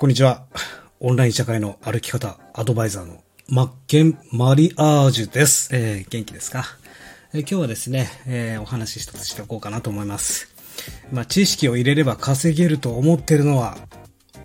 [0.00, 0.46] こんにちは。
[1.00, 5.68] オンライン社会の歩き方アドバイザーのマッケン・マリアージュです。
[5.76, 6.64] えー、元気ですか、
[7.34, 10.48] えー、今日はですね、えー、お話一つしておこうかなと思います。
[11.12, 13.76] まあ、知識を入れれば稼げると思ってるのは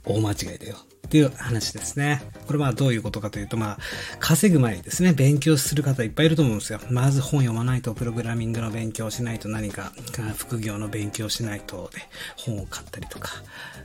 [0.03, 0.75] 大間違いだよ。
[1.15, 2.21] っていう話ですね。
[2.45, 3.77] これはどういうことかというと、まあ、
[4.19, 6.79] 稼ぐ前にですね、勉強する方いっぱいいると思うんですよ。
[6.89, 9.93] まず本読まないと、プログラミングの勉強しないと何か、
[10.35, 12.01] 副業の勉強しないと、で、
[12.35, 13.31] 本を買ったりとか、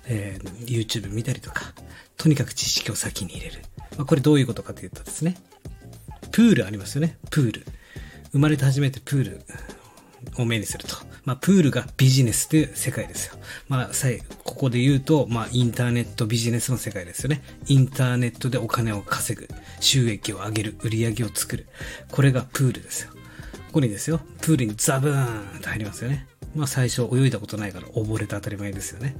[0.06, 1.72] えー、YouTube 見たりとか、
[2.16, 3.62] とにかく知識を先に入れる。
[3.96, 5.36] まあ、これどういうことかというとですね、
[6.32, 7.64] プールありますよね、プール。
[8.32, 9.42] 生まれて初めてプール
[10.36, 10.96] を目にすると。
[11.30, 13.36] まあ、プールがビジネスという世界ですよ。
[13.68, 13.90] まあ、
[14.42, 17.40] ここで言うと、まあ、インターネットビジネスの世界ですよね。
[17.68, 19.46] インターネットでお金を稼ぐ、
[19.78, 21.68] 収益を上げる、売り上げを作る。
[22.10, 23.12] これがプールですよ。
[23.12, 26.26] ここにですよ、プールにザブーンと入りますよね。
[26.56, 29.14] まあ、最初泳いだことないから溺れて当たり前ですよね。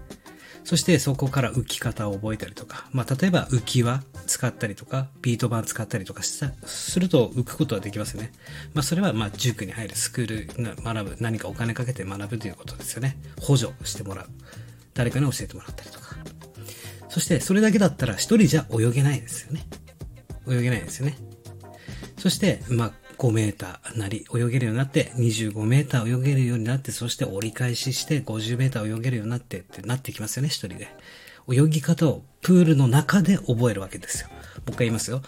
[0.65, 8.33] そしてそこから浮き方を覚えたりとか、まあ、例えば浮き輪使ったりとか、ビート板使ったりとかした、すると浮くことはできますよね。
[8.75, 13.17] まあ、それはまあ塾に入る、スクールが学ぶ、何かお金かけて学ぶということですよね。
[13.41, 14.27] 補助してもらう。
[14.95, 16.17] 誰かに教えてもらったりとか。
[17.09, 19.67] そしてそれだけだったら一人じゃ泳げないですよね。
[20.49, 21.17] 泳げないですよね。
[22.19, 30.89] そして、まあ、5メーターなり泳げるようになって、25メーター泳げるようになって、そして折り返しして50メーター泳げるようになってってなってきますよね、一人で。
[31.47, 34.29] 泳ぎ方をプールの中で覚えるわけですよ。
[34.31, 35.21] もう一回言いますよ。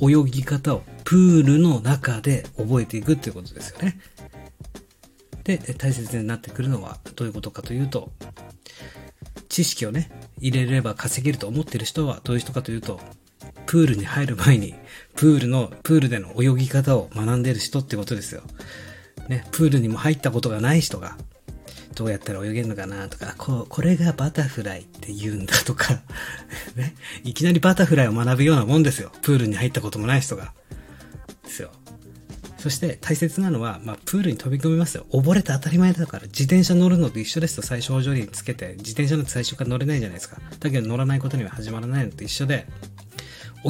[0.00, 4.00] 泳ぎ方をプールの中で覚えていくっていうことですよね。
[5.44, 8.10] で、大切になってくるのはどういうことかというと、
[9.48, 13.00] 知識をね、入れれば稼げると思ってる人はどういう人かというと、
[13.66, 14.74] プールに入る前に、
[15.14, 18.42] プールの、プールでの泳ぎ方を学んでる人ってことですよ。
[19.28, 21.16] ね、プールにも入ったことがない人が、
[21.94, 26.02] どうやったら泳げるのかなとか、ここれがバタフライって言うんだとか
[26.76, 29.10] ね、いきなりバタフライを学ぶようなもんですよ。
[29.22, 30.52] プールに入ったこともない人が。
[31.42, 31.70] ですよ。
[32.58, 35.06] そして大切なのは、まあ、プールに飛び込みますよ。
[35.10, 40.38] 溺れて当たり前だから、自転車乗るのと一緒ですと最初補助輪つけて、自転車なんて最初から乗れないじゃないですか。
[40.60, 42.66] だけど乗らないことには始まらないのと一緒で、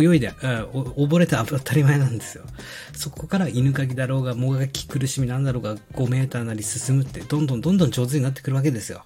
[0.02, 2.44] 泳いで、溺れて当たり前なんですよ。
[2.94, 9.04] そこから犬かきだろうが、もがき苦しみなんだろうが、5メーターなり進むって、どんどんどんどん上手になってくるわけですよ。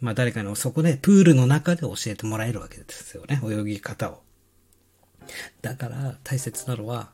[0.00, 3.40] まあ誰かのそこでプールの中で教えてもらえるわけですよね。
[3.44, 4.22] 泳ぎ方を。
[5.62, 7.10] だから大切なのは、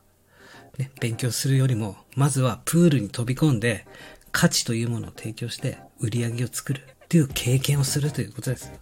[0.78, 3.86] ね、勉強するよりも、まずはプールに飛び込んで、
[4.32, 8.72] 価値というものを提供して、売り上げを作るっていう経験をするということです。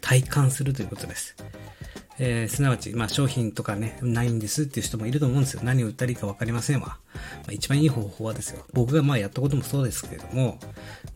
[0.00, 1.36] 体感するということです。
[2.22, 5.62] えー、すなわち、まあ、商品とかね、ないんですっていう人もいると思うんですよ。
[5.64, 6.88] 何を売ったらいいか分かりませんわ。
[6.88, 6.98] ま
[7.48, 8.62] あ、一番いい方法はですよ。
[8.74, 10.58] 僕がまあやったこともそうですけれども、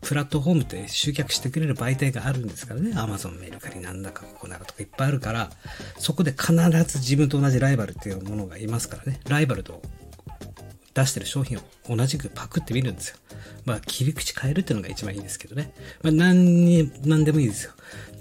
[0.00, 2.92] プラットフォームって集客してくれる媒体があるんですからね。
[2.92, 5.50] Amazon、メルカリなんだかここならとかいっぱいあるから、
[5.98, 6.54] そこで必
[6.84, 9.20] ず自分と同じライバルっていうものがいますからね。
[9.28, 9.82] ライバルと
[10.94, 13.16] 出してる商品を同じくパクってみるんですよ。
[13.64, 15.74] まあ、切り口変えるっていうのが一番いいですけどね。
[16.02, 17.72] まあ、何に、何でもいいですよ。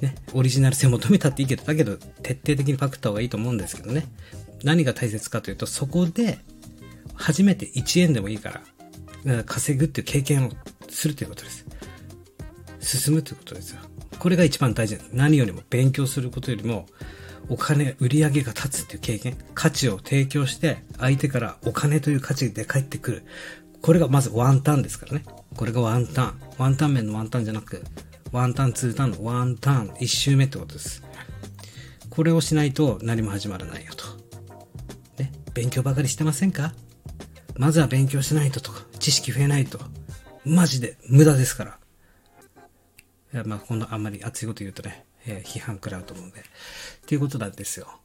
[0.01, 4.07] ね、オリジナル性求めたっていいけど、だけど、徹底的にパクった方がいいと思うんですけどね。
[4.63, 6.39] 何が大切かというと、そこで、
[7.13, 8.61] 初めて1円でもいいか
[9.25, 10.51] ら、稼ぐっていう経験を
[10.89, 11.65] するということです。
[12.79, 13.81] 進むということですよ。
[14.19, 16.87] これが一番大事何よりも勉強することよりも、
[17.49, 23.23] お金、売り上げが立つっていう経験、価値を提供して、相手からお金という価値で返ってくる。
[23.81, 25.25] これがまずワンタンですからね。
[25.55, 26.39] これがワンタン。
[26.57, 27.83] ワンタン麺のワンタンじゃなく、
[28.31, 31.03] ワンタン、ツータンのワンタン、一周目ってことです。
[32.09, 34.05] これをしないと何も始まらないよと。
[35.21, 35.31] ね？
[35.53, 36.73] 勉強ばかりしてませんか？
[37.57, 39.79] まずは勉強しないととか、知識増えないと。
[40.45, 41.77] マジで無駄ですから。
[43.33, 46.39] いや、まあ、このあんまり熱いこと言うとね、えー、批判食らうと思うんで。
[46.39, 46.43] っ
[47.05, 47.99] ていうことなんですよ。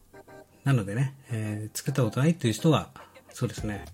[0.65, 2.91] なのでね、えー、作ったことないっていう人は、
[3.33, 3.85] そうですね。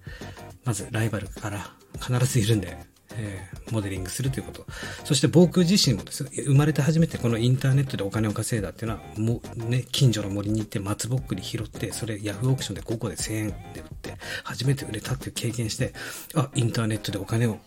[0.65, 1.71] まずライバルから
[2.01, 2.77] 必ずいるんで、
[3.17, 4.67] えー、モデリングするということ。
[5.05, 15.93] そして僕自身もですね、生まれて初めてこのインターネットでお金を稼いだっていうのは、もうね、近所の森に行って松ぼっくり拾って、それヤフーオークションで5個で1000円で売って、初めて売れたっていう経験して、
[16.35, 17.59] あ、インターネットでお金を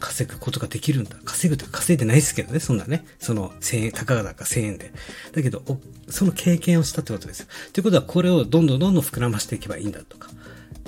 [0.00, 1.16] 稼ぐことができるんだ。
[1.24, 3.04] 稼ぐとか稼いでないですけどね、そんなね。
[3.18, 4.92] その1000円、たかがか1000円で。
[5.32, 5.62] だけど、
[6.08, 7.46] その経験をしたってことですよ。
[7.72, 10.30] ということは、これをどんどんどんどん膨らましていけばいいんだとか。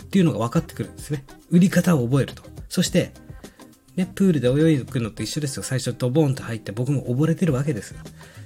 [0.02, 1.24] っていうのが分かってくるんですね。
[1.50, 2.42] 売り方を覚えると。
[2.68, 3.12] そして、
[3.96, 5.62] ね、プールで泳ぐのと一緒ですよ。
[5.62, 7.94] 最初ドボンと入って僕も溺れてるわけです。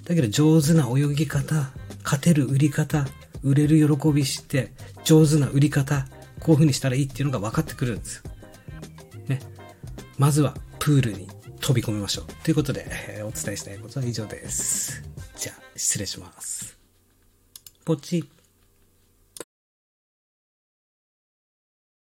[0.04, 1.70] だけど上手な泳ぎ方、
[2.04, 3.06] 勝てる売り方、
[3.42, 4.72] 売れる喜びして、
[5.04, 6.06] 上手な売り方、
[6.38, 8.22] こういう風にしたらいいっていうのが分かってくるんですよ。
[10.20, 11.28] まずはプールに
[11.62, 12.24] 飛び込みましょう。
[12.44, 15.02] ということで、えー、お伝えしたいことは以上です。
[15.34, 16.76] じゃあ、失礼します。
[17.86, 18.26] ポチッ